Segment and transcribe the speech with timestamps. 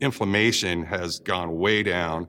[0.00, 2.28] inflammation has gone way down.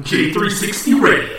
[0.00, 1.36] J360 Radio.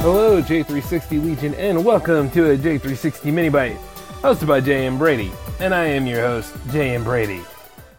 [0.00, 3.76] Hello, J360 Legion, and welcome to a J360 Mini Bite,
[4.22, 4.96] hosted by J.M.
[4.96, 5.30] Brady.
[5.60, 7.04] And I am your host, J.M.
[7.04, 7.42] Brady.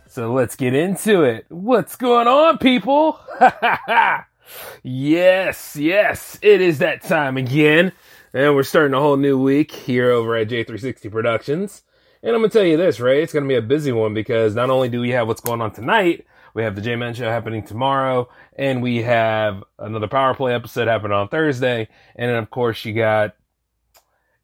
[0.07, 1.45] So let's get into it.
[1.49, 3.19] What's going on, people?
[4.83, 7.91] yes, yes, it is that time again.
[8.33, 11.81] And we're starting a whole new week here over at J360 Productions.
[12.21, 13.17] And I'm going to tell you this, right?
[13.17, 15.61] It's going to be a busy one because not only do we have what's going
[15.61, 20.35] on tonight, we have the J Man show happening tomorrow, and we have another Power
[20.35, 21.87] Play episode happening on Thursday.
[22.15, 23.35] And then, of course, you got,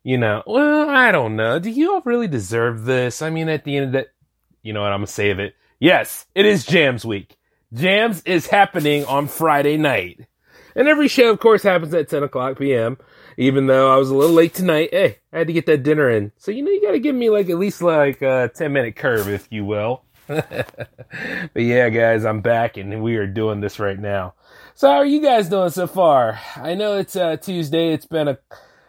[0.04, 1.60] you know, well, I don't know.
[1.60, 3.22] Do you all really deserve this?
[3.22, 4.08] I mean, at the end of the,
[4.64, 4.94] you know what?
[4.94, 5.56] I'm going to save it.
[5.80, 7.36] Yes, it is Jams Week.
[7.74, 10.26] Jams is happening on Friday night.
[10.76, 12.98] And every show, of course, happens at 10 o'clock p.m.
[13.38, 16.10] Even though I was a little late tonight, hey, I had to get that dinner
[16.10, 16.32] in.
[16.38, 19.30] So, you know, you gotta give me like at least like a 10 minute curve,
[19.30, 20.04] if you will.
[20.28, 24.34] but yeah, guys, I'm back and we are doing this right now.
[24.74, 26.40] So how are you guys doing so far?
[26.56, 27.94] I know it's uh, Tuesday.
[27.94, 28.38] It's been a,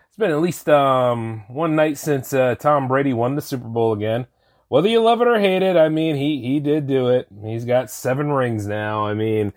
[0.08, 3.92] it's been at least um one night since uh, Tom Brady won the Super Bowl
[3.92, 4.26] again.
[4.68, 7.28] Whether you love it or hate it, I mean, he he did do it.
[7.44, 9.06] He's got seven rings now.
[9.06, 9.52] I mean,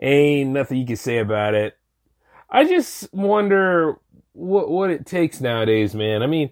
[0.00, 1.76] ain't nothing you can say about it.
[2.50, 3.98] I just wonder
[4.32, 6.22] what what it takes nowadays, man.
[6.22, 6.50] I mean,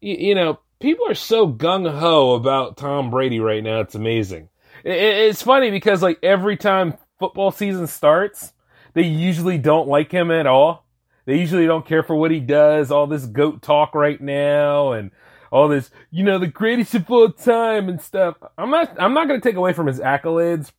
[0.00, 3.80] you, you know, people are so gung ho about Tom Brady right now.
[3.80, 4.48] It's amazing.
[4.84, 8.52] It, it's funny because like every time football season starts,
[8.94, 10.86] they usually don't like him at all.
[11.26, 12.90] They usually don't care for what he does.
[12.90, 15.10] All this goat talk right now and
[15.52, 18.36] all this, you know, the greatest of all time and stuff.
[18.56, 20.72] I'm not, I'm not going to take away from his accolades.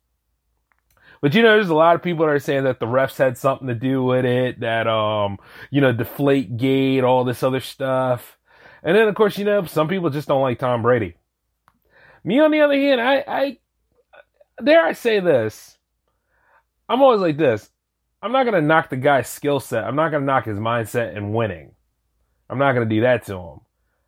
[1.22, 3.38] But you know, there's a lot of people that are saying that the refs had
[3.38, 5.38] something to do with it, that, um,
[5.70, 8.36] you know, deflate gate, all this other stuff.
[8.82, 11.14] And then, of course, you know, some people just don't like Tom Brady.
[12.24, 13.58] Me, on the other hand, I, I,
[14.62, 15.78] dare I say this,
[16.88, 17.70] I'm always like this.
[18.20, 19.84] I'm not to knock the guy's skill set.
[19.84, 21.72] I'm not to knock his mindset and winning.
[22.50, 23.60] I'm not to do that to him.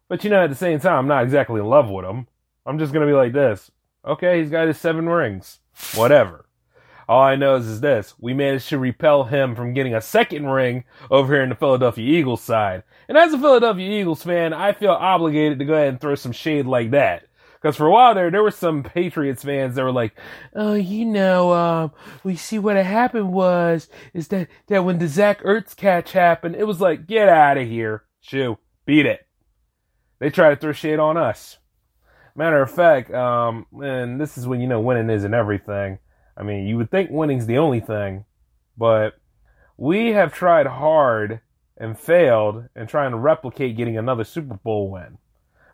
[0.08, 2.26] But you know, at the same time, I'm not exactly in love with him.
[2.66, 3.70] I'm just to be like this.
[4.04, 5.60] Okay, he's got his seven rings.
[5.94, 6.46] Whatever.
[7.08, 8.14] All I know is, is this.
[8.18, 12.18] We managed to repel him from getting a second ring over here in the Philadelphia
[12.18, 12.82] Eagles side.
[13.08, 16.32] And as a Philadelphia Eagles fan, I feel obligated to go ahead and throw some
[16.32, 17.26] shade like that.
[17.64, 20.14] Because for a while there, there were some Patriots fans that were like,
[20.54, 21.92] "Oh, you know, um,
[22.22, 26.64] we see what happened was is that that when the Zach Ertz catch happened, it
[26.64, 29.26] was like, get out of here, shoo, beat it."
[30.18, 31.56] They try to throw shade on us.
[32.36, 36.00] Matter of fact, um, and this is when you know winning isn't everything.
[36.36, 38.24] I mean, you would think winning's the only thing,
[38.76, 39.14] but
[39.76, 41.40] we have tried hard
[41.76, 45.18] and failed in trying to replicate getting another Super Bowl win.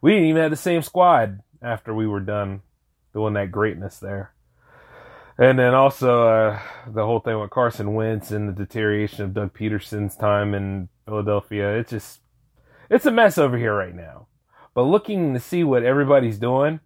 [0.03, 2.63] We didn't even have the same squad after we were done
[3.13, 4.33] doing that greatness there.
[5.39, 9.55] And then also uh, the whole thing with Carson Wentz and the deterioration of Doug
[9.55, 11.79] Pederson's time in Philadelphia.
[11.79, 12.21] It's just
[12.91, 14.27] it's a mess over here right now.
[14.75, 16.81] But looking to see what everybody's doing,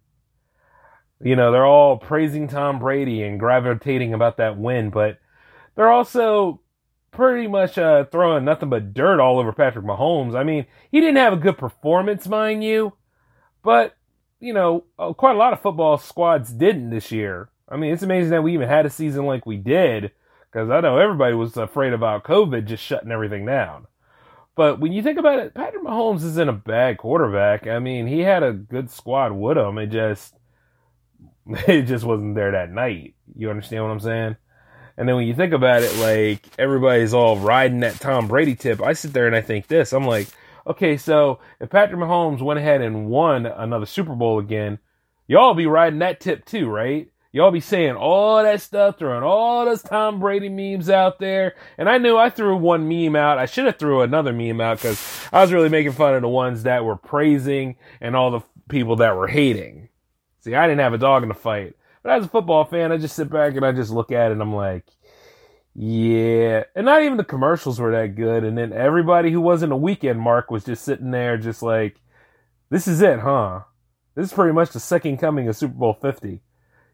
[1.21, 5.19] you know, they're all praising Tom Brady and gravitating about that win, but
[5.75, 6.61] they're also
[7.11, 10.35] pretty much uh, throwing nothing but dirt all over Patrick Mahomes.
[10.35, 12.93] I mean, he didn't have a good performance, mind you,
[13.63, 13.95] but
[14.39, 17.49] you know, uh, quite a lot of football squads didn't this year.
[17.69, 20.11] I mean, it's amazing that we even had a season like we did,
[20.51, 23.87] because I know everybody was afraid about COVID just shutting everything down.
[24.55, 27.67] But when you think about it, Patrick Mahomes isn't a bad quarterback.
[27.67, 29.77] I mean, he had a good squad with him.
[29.77, 30.35] It just,
[31.67, 33.15] it just wasn't there that night.
[33.35, 34.35] You understand what I'm saying?
[34.97, 38.81] And then when you think about it, like everybody's all riding that Tom Brady tip.
[38.81, 39.93] I sit there and I think this.
[39.93, 40.27] I'm like,
[40.65, 44.79] okay, so if Patrick Mahomes went ahead and won another Super Bowl again,
[45.27, 47.09] y'all be riding that tip too, right?
[47.33, 51.55] Y'all be saying all that stuff, throwing all those Tom Brady memes out there.
[51.77, 53.37] And I knew I threw one meme out.
[53.37, 56.29] I should have threw another meme out because I was really making fun of the
[56.29, 58.39] ones that were praising and all the
[58.69, 59.89] people that were hating.
[60.45, 61.75] See, I didn't have a dog in the fight.
[62.03, 64.33] But as a football fan, I just sit back and I just look at it
[64.33, 64.85] and I'm like,
[65.73, 66.63] yeah.
[66.75, 68.43] And not even the commercials were that good.
[68.45, 71.99] And then everybody who wasn't a weekend mark was just sitting there just like,
[72.69, 73.61] this is it, huh?
[74.15, 76.41] This is pretty much the second coming of Super Bowl 50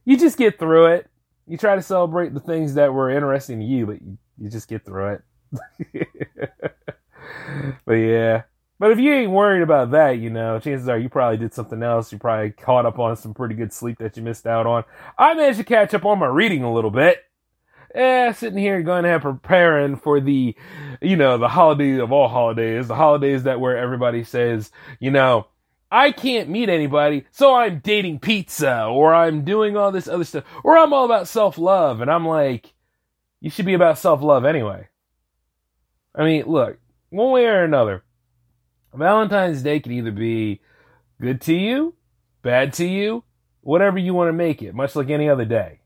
[0.06, 1.10] you just get through it.
[1.48, 4.68] You try to celebrate the things that were interesting to you, but you, you just
[4.68, 5.22] get through it.
[7.86, 8.44] but yeah.
[8.82, 11.84] But if you ain't worried about that, you know, chances are you probably did something
[11.84, 12.12] else.
[12.12, 14.86] You probably caught up on some pretty good sleep that you missed out on.
[15.20, 17.20] I managed to catch up on my reading a little bit.
[17.94, 20.56] Yeah, sitting here going have preparing for the,
[21.00, 25.46] you know, the holiday of all holidays, the holidays that where everybody says, you know,
[25.92, 30.46] I can't meet anybody, so I'm dating pizza, or I'm doing all this other stuff,
[30.64, 32.02] or I'm all about self love.
[32.02, 32.74] And I'm like,
[33.42, 34.88] you should be about self love anyway.
[36.16, 36.80] I mean, look,
[37.12, 38.04] one way or another,
[38.94, 40.62] Valentine's Day can either be
[41.20, 41.96] good to you,
[42.42, 43.24] bad to you,
[43.62, 45.80] whatever you want to make it, much like any other day.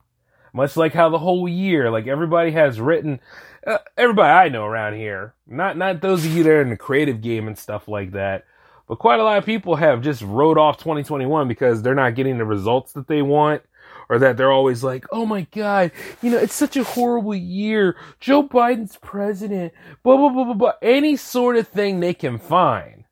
[0.53, 3.19] Much like how the whole year, like everybody has written,
[3.67, 6.77] uh, everybody I know around here, not not those of you that are in the
[6.77, 8.45] creative game and stuff like that
[8.87, 12.37] but quite a lot of people have just wrote off 2021 because they're not getting
[12.37, 13.63] the results that they want
[14.09, 15.91] or that they're always like, oh my God,
[16.21, 17.95] you know, it's such a horrible year.
[18.19, 19.73] Joe Biden's president,
[20.03, 20.73] blah, blah, blah, blah, blah.
[20.81, 23.05] Any sort of thing they can find.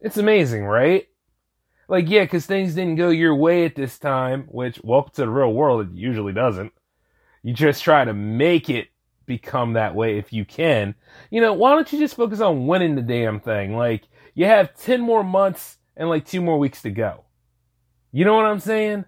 [0.00, 1.06] It's amazing, right?
[1.88, 5.30] Like, yeah, because things didn't go your way at this time, which, welcome to the
[5.30, 6.72] real world, it usually doesn't.
[7.42, 8.88] You just try to make it
[9.26, 10.94] become that way if you can.
[11.30, 13.76] You know, why don't you just focus on winning the damn thing?
[13.76, 14.04] Like,
[14.34, 17.24] you have 10 more months and like two more weeks to go.
[18.12, 19.04] You know what I'm saying?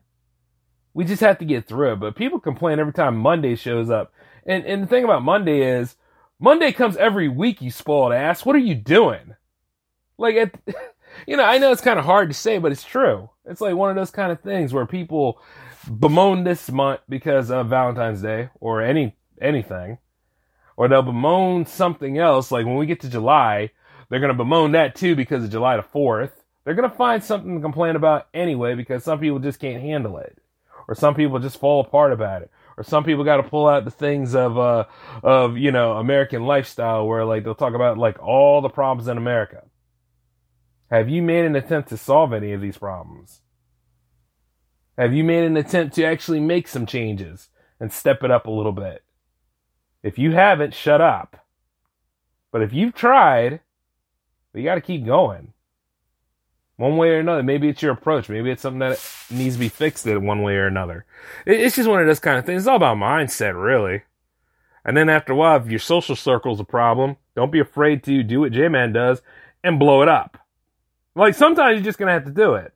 [0.95, 2.01] We just have to get through it.
[2.01, 4.13] But people complain every time Monday shows up.
[4.47, 5.97] And, and the thing about Monday is,
[6.39, 8.45] Monday comes every week, you spoiled ass.
[8.45, 9.35] What are you doing?
[10.19, 10.55] Like, it,
[11.27, 13.31] you know, I know it's kind of hard to say, but it's true.
[13.45, 15.41] It's like one of those kind of things where people
[15.99, 19.99] bemoan this month because of Valentine's Day or any anything,
[20.77, 22.51] or they'll bemoan something else.
[22.51, 23.71] Like when we get to July,
[24.09, 26.33] they're to bemoan that too because of July the 4th.
[26.65, 30.39] They're to find something to complain about anyway because some people just can't handle it.
[30.89, 32.51] Or some people just fall apart about it.
[32.77, 34.85] Or some people got to pull out the things of, uh,
[35.23, 39.17] of, you know, American lifestyle where like they'll talk about like all the problems in
[39.17, 39.65] America.
[40.91, 43.41] Have you made an attempt to solve any of these problems?
[44.99, 47.49] Have you made an attempt to actually make some changes
[47.81, 49.03] and step it up a little bit?
[50.03, 51.47] If you haven't, shut up.
[52.53, 53.61] But if you've tried,
[54.53, 55.54] you got to keep going.
[56.77, 57.43] One way or another.
[57.43, 58.29] Maybe it's your approach.
[58.29, 59.01] Maybe it's something that
[59.31, 61.05] needs to be fixed in one way or another.
[61.47, 62.63] It's just one of those kind of things.
[62.63, 64.03] It's all about mindset, really.
[64.85, 68.23] And then after a while, if your social circle's a problem, don't be afraid to
[68.23, 69.23] do what J-Man does
[69.63, 70.37] and blow it up.
[71.15, 72.75] Like sometimes you're just gonna have to do it.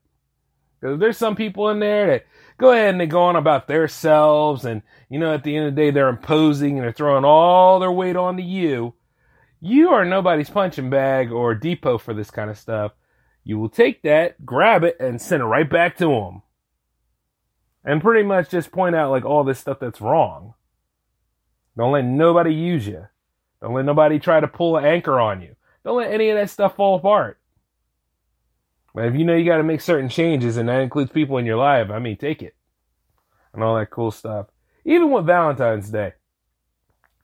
[0.80, 3.88] Because there's some people in there that go ahead and they go on about their
[3.88, 7.24] selves and, you know, at the end of the day, they're imposing and they're throwing
[7.24, 8.94] all their weight onto you
[9.60, 12.92] you are nobody's punching bag or depot for this kind of stuff.
[13.44, 16.42] You will take that, grab it, and send it right back to him.
[17.84, 20.54] And pretty much just point out like all this stuff that's wrong.
[21.76, 23.06] Don't let nobody use you.
[23.62, 25.56] Don't let nobody try to pull an anchor on you.
[25.84, 27.38] Don't let any of that stuff fall apart.
[28.94, 31.46] But if you know you got to make certain changes, and that includes people in
[31.46, 32.54] your life, I mean, take it.
[33.52, 34.48] And all that cool stuff.
[34.84, 36.14] Even with Valentine's Day.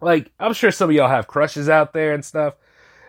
[0.01, 2.55] Like, I'm sure some of y'all have crushes out there and stuff.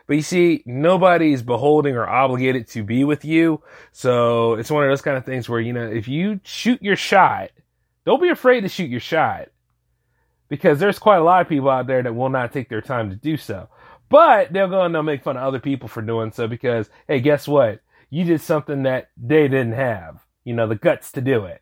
[0.07, 3.61] But you see, nobody's beholding or obligated to be with you.
[3.91, 6.95] So it's one of those kind of things where, you know, if you shoot your
[6.95, 7.49] shot,
[8.05, 9.47] don't be afraid to shoot your shot.
[10.47, 13.09] Because there's quite a lot of people out there that will not take their time
[13.09, 13.67] to do so.
[14.09, 17.19] But they'll go and they'll make fun of other people for doing so because, hey,
[17.19, 17.79] guess what?
[18.11, 20.23] You did something that they didn't have.
[20.43, 21.61] You know, the guts to do it.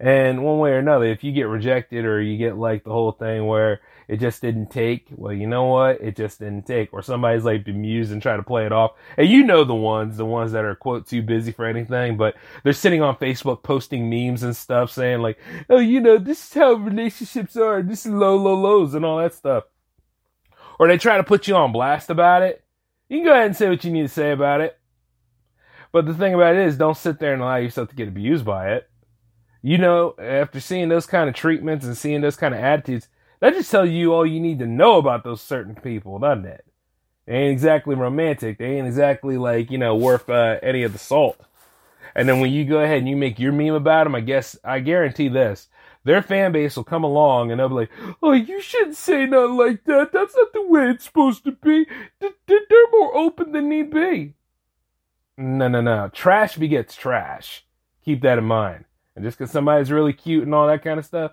[0.00, 3.12] And one way or another, if you get rejected or you get like the whole
[3.12, 5.06] thing where it just didn't take.
[5.10, 6.00] Well, you know what?
[6.00, 6.92] It just didn't take.
[6.92, 8.92] Or somebody's like bemused and try to play it off.
[9.16, 12.34] And you know the ones, the ones that are quote too busy for anything, but
[12.62, 15.38] they're sitting on Facebook posting memes and stuff saying like,
[15.70, 17.82] oh, you know, this is how relationships are.
[17.82, 19.64] This is low, low lows and all that stuff.
[20.78, 22.62] Or they try to put you on blast about it.
[23.08, 24.78] You can go ahead and say what you need to say about it.
[25.92, 28.44] But the thing about it is don't sit there and allow yourself to get abused
[28.44, 28.90] by it.
[29.66, 33.08] You know, after seeing those kind of treatments and seeing those kind of attitudes,
[33.40, 36.66] that just tells you all you need to know about those certain people, doesn't it?
[37.24, 38.58] They ain't exactly romantic.
[38.58, 41.40] They ain't exactly like, you know, worth uh, any of the salt.
[42.14, 44.54] And then when you go ahead and you make your meme about them, I guess,
[44.62, 45.68] I guarantee this,
[46.04, 47.90] their fan base will come along and they'll be like,
[48.22, 50.12] oh, you shouldn't say nothing like that.
[50.12, 51.86] That's not the way it's supposed to be.
[52.20, 54.34] They're more open than need be.
[55.38, 56.10] No, no, no.
[56.12, 57.64] Trash begets trash.
[58.04, 58.84] Keep that in mind.
[59.16, 61.32] And just because somebody's really cute and all that kind of stuff,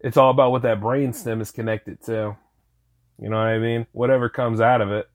[0.00, 2.36] it's all about what that brain stem is connected to.
[3.20, 3.86] You know what I mean?
[3.92, 5.08] Whatever comes out of it.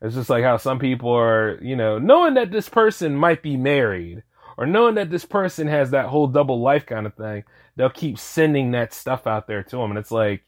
[0.00, 3.56] It's just like how some people are, you know, knowing that this person might be
[3.56, 4.22] married
[4.56, 7.44] or knowing that this person has that whole double life kind of thing,
[7.76, 9.90] they'll keep sending that stuff out there to them.
[9.90, 10.42] And it's like,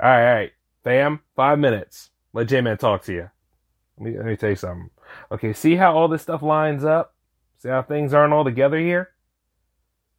[0.00, 0.52] all right, all right,
[0.84, 2.10] fam, five minutes.
[2.32, 3.30] Let J Man talk to you.
[3.98, 4.90] Let me, let me tell you something.
[5.30, 7.14] Okay, see how all this stuff lines up?
[7.58, 9.13] See how things aren't all together here?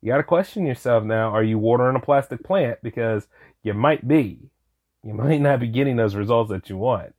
[0.05, 1.31] You got to question yourself now.
[1.31, 2.77] Are you watering a plastic plant?
[2.83, 3.25] Because
[3.63, 4.51] you might be.
[5.03, 7.15] You might not be getting those results that you want.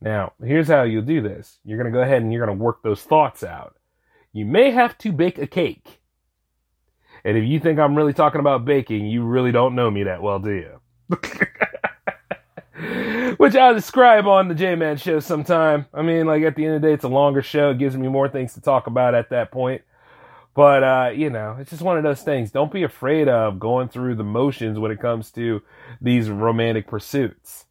[0.00, 1.60] Now, here's how you'll do this.
[1.64, 3.76] You're going to go ahead and you're going to work those thoughts out.
[4.32, 6.00] You may have to bake a cake.
[7.24, 10.22] And if you think I'm really talking about baking, you really don't know me that
[10.22, 10.80] well, do you?
[13.36, 15.86] Which I'll describe on the J Man show sometime.
[15.94, 17.70] I mean, like at the end of the day, it's a longer show.
[17.70, 19.82] It gives me more things to talk about at that point.
[20.54, 22.50] But, uh, you know, it's just one of those things.
[22.50, 25.62] Don't be afraid of going through the motions when it comes to
[26.00, 27.64] these romantic pursuits.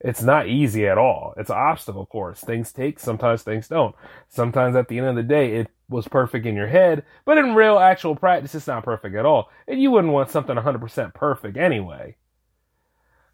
[0.00, 1.34] It's not easy at all.
[1.36, 2.40] It's an obstacle course.
[2.40, 3.94] Things take, sometimes things don't.
[4.28, 7.54] Sometimes at the end of the day, it was perfect in your head, but in
[7.54, 9.50] real actual practice, it's not perfect at all.
[9.68, 12.16] And you wouldn't want something 100% perfect anyway.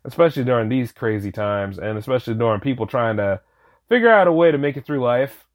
[0.04, 3.40] Especially during these crazy times, and especially during people trying to
[3.88, 5.46] figure out a way to make it through life.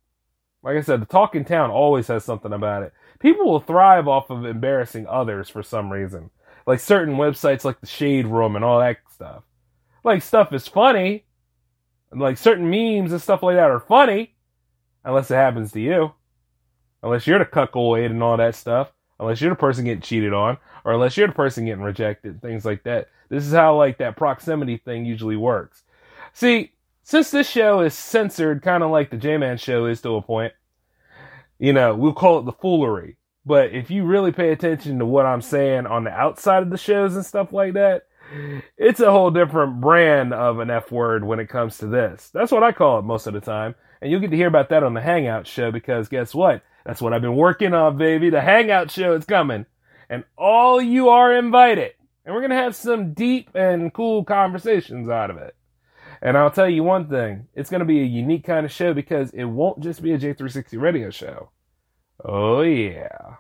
[0.64, 2.94] Like I said, the talking town always has something about it.
[3.20, 6.30] People will thrive off of embarrassing others for some reason.
[6.66, 9.44] Like certain websites like the Shade Room and all that stuff
[10.08, 11.26] like stuff is funny.
[12.12, 14.36] Like certain memes and stuff like that are funny.
[15.04, 16.14] Unless it happens to you.
[17.04, 18.92] Unless you're the cuckold and all that stuff.
[19.20, 20.58] Unless you're the person getting cheated on.
[20.86, 22.42] Or unless you're the person getting rejected.
[22.42, 23.10] Things like that.
[23.30, 25.84] This is how like that proximity thing usually works.
[26.34, 26.72] See,
[27.04, 30.54] since this show is censored kind of like the J-Man show is to a point,
[31.60, 33.18] you know, we'll call it the foolery.
[33.46, 36.78] But if you really pay attention to what I'm saying on the outside of the
[36.78, 38.04] shows and stuff like that,
[38.78, 42.30] it's a whole different brand of an F word when it comes to this.
[42.34, 43.76] That's what I call it most of the time.
[44.02, 46.62] And you'll get to hear about that on the Hangout show because guess what?
[46.86, 48.30] That's what I've been working on, baby.
[48.30, 49.66] The Hangout show is coming.
[50.10, 51.94] And all you are invited.
[52.26, 55.56] And we're going to have some deep and cool conversations out of it.
[56.22, 57.48] And I'll tell you one thing.
[57.54, 60.18] It's going to be a unique kind of show because it won't just be a
[60.18, 61.52] J360 radio show.
[62.24, 63.36] Oh yeah.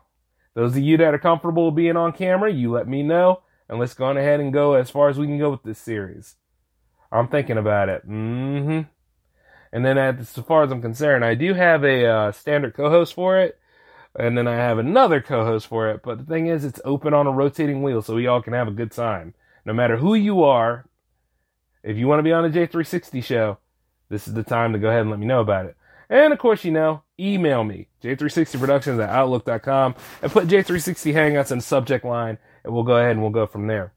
[0.53, 3.93] Those of you that are comfortable being on camera, you let me know and let's
[3.93, 6.35] go on ahead and go as far as we can go with this series.
[7.11, 8.07] I'm thinking about it.
[8.07, 8.81] Mm-hmm.
[9.71, 13.39] And then as far as I'm concerned, I do have a uh, standard co-host for
[13.39, 13.59] it,
[14.17, 16.01] and then I have another co-host for it.
[16.03, 18.67] But the thing is, it's open on a rotating wheel, so we all can have
[18.67, 19.33] a good time.
[19.65, 20.85] No matter who you are,
[21.87, 23.57] if you want to be on a J360 show,
[24.09, 25.77] this is the time to go ahead and let me know about it.
[26.09, 31.59] And of course, you know, email me, j360productions at outlook.com, and put J360 Hangouts in
[31.59, 33.93] the subject line, and we'll go ahead and we'll go from there.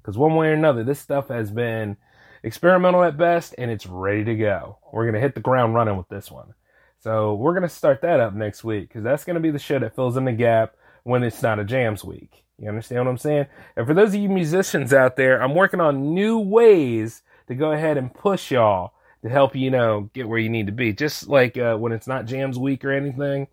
[0.00, 1.96] Because one way or another, this stuff has been
[2.44, 4.78] experimental at best, and it's ready to go.
[4.92, 6.54] We're going to hit the ground running with this one.
[7.00, 9.58] So we're going to start that up next week, because that's going to be the
[9.58, 10.74] show that fills in the gap
[11.04, 12.44] when it's not a jams week.
[12.58, 13.46] You understand what I'm saying?
[13.76, 17.72] And for those of you musicians out there, I'm working on new ways to go
[17.72, 18.92] ahead and push y'all
[19.22, 20.92] to help you know get where you need to be.
[20.92, 23.48] Just like uh, when it's not jams week or anything,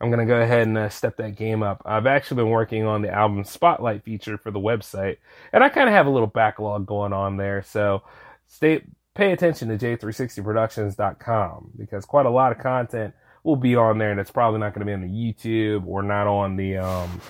[0.00, 1.82] I'm gonna go ahead and uh, step that game up.
[1.84, 5.16] I've actually been working on the album spotlight feature for the website,
[5.52, 7.62] and I kind of have a little backlog going on there.
[7.62, 8.02] So
[8.46, 8.82] stay
[9.14, 13.14] pay attention to j360productions.com because quite a lot of content
[13.44, 16.02] will be on there and that's probably not going to be on the YouTube or
[16.02, 17.20] not on the um,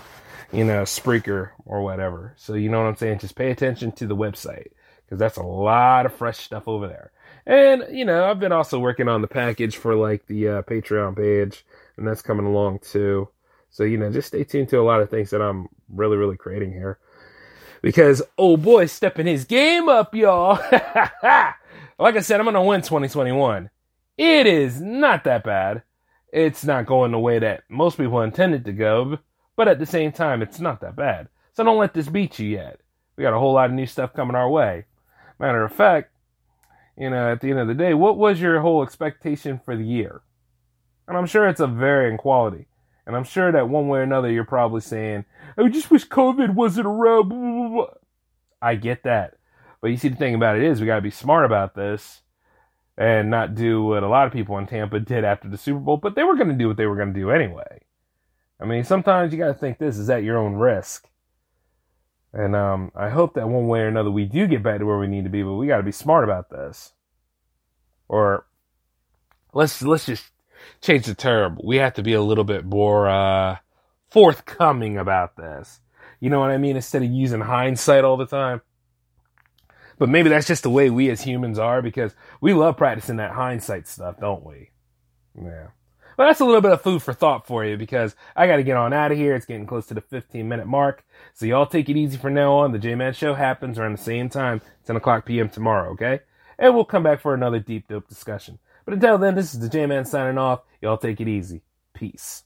[0.53, 2.35] you know Spreaker or whatever.
[2.37, 3.21] So you know what I'm saying?
[3.21, 4.69] Just pay attention to the website
[5.05, 7.13] because that's a lot of fresh stuff over there.
[7.49, 11.17] And, you know, I've been also working on the package for like the uh, Patreon
[11.17, 11.65] page,
[11.97, 13.31] and that's coming along too.
[13.71, 16.37] So, you know, just stay tuned to a lot of things that I'm really, really
[16.37, 16.99] creating here.
[17.81, 20.57] Because, oh boy, stepping his game up, y'all.
[20.73, 23.71] like I said, I'm to win 2021.
[24.19, 25.85] It is not that bad.
[26.33, 29.19] It's not going the way that most people intended to go,
[29.57, 31.29] but at the same time, it's not that bad.
[31.55, 32.81] So don't let this beat you yet.
[33.17, 34.85] We got a whole lot of new stuff coming our way.
[35.39, 36.13] Matter of fact,
[36.97, 39.85] you know, at the end of the day, what was your whole expectation for the
[39.85, 40.21] year?
[41.07, 42.67] And I'm sure it's a varying quality.
[43.07, 45.25] And I'm sure that one way or another, you're probably saying,
[45.57, 47.87] I just wish COVID wasn't around.
[48.61, 49.35] I get that.
[49.81, 52.21] But you see, the thing about it is, we got to be smart about this
[52.99, 55.97] and not do what a lot of people in Tampa did after the Super Bowl.
[55.99, 57.81] But they were going to do what they were going to do anyway.
[58.61, 61.09] I mean, sometimes you got to think this is at your own risk.
[62.33, 64.99] And um, I hope that one way or another we do get back to where
[64.99, 66.93] we need to be, but we got to be smart about this.
[68.09, 68.47] Or
[69.55, 70.25] let's let's just
[70.83, 71.57] change the term.
[71.63, 73.57] We have to be a little bit more uh,
[74.11, 75.81] forthcoming about this.
[76.21, 76.75] You know what I mean?
[76.75, 78.61] Instead of using hindsight all the time.
[79.99, 83.33] But maybe that's just the way we as humans are because we love practicing that
[83.33, 84.71] hindsight stuff, don't we?
[85.35, 85.69] Yeah.
[86.17, 88.65] But that's a little bit of food for thought for you because I got to
[88.65, 89.37] get on out of here.
[89.37, 91.05] It's getting close to the 15 minute mark.
[91.33, 92.73] So y'all take it easy from now on.
[92.73, 95.49] The J Man Show happens around the same time, 10 o'clock p.m.
[95.49, 96.21] tomorrow, okay?
[96.59, 98.59] And we'll come back for another deep dope discussion.
[98.85, 100.63] But until then, this is the J Man signing off.
[100.83, 101.63] Y'all take it easy.
[101.95, 102.43] Peace.